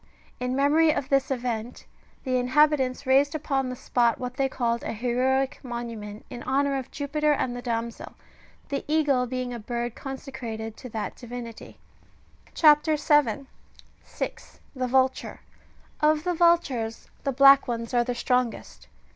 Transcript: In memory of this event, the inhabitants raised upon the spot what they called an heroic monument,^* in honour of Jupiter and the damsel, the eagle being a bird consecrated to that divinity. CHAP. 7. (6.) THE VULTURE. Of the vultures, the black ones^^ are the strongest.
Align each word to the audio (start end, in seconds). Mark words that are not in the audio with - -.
In 0.39 0.55
memory 0.55 0.89
of 0.89 1.09
this 1.09 1.29
event, 1.29 1.85
the 2.23 2.37
inhabitants 2.37 3.05
raised 3.05 3.35
upon 3.35 3.69
the 3.69 3.75
spot 3.75 4.17
what 4.17 4.33
they 4.35 4.49
called 4.49 4.81
an 4.83 4.95
heroic 4.95 5.59
monument,^* 5.61 6.23
in 6.31 6.41
honour 6.41 6.75
of 6.79 6.89
Jupiter 6.89 7.33
and 7.33 7.55
the 7.55 7.61
damsel, 7.61 8.15
the 8.69 8.83
eagle 8.87 9.27
being 9.27 9.53
a 9.53 9.59
bird 9.59 9.93
consecrated 9.93 10.75
to 10.77 10.89
that 10.89 11.15
divinity. 11.15 11.77
CHAP. 12.55 12.83
7. 12.97 13.45
(6.) 14.03 14.59
THE 14.75 14.87
VULTURE. 14.87 15.39
Of 16.01 16.23
the 16.23 16.33
vultures, 16.33 17.07
the 17.23 17.31
black 17.31 17.67
ones^^ 17.67 17.93
are 17.93 18.03
the 18.03 18.15
strongest. 18.15 18.87